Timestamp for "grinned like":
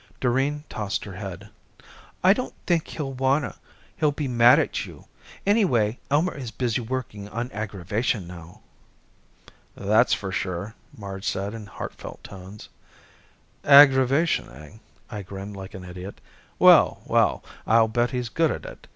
15.21-15.75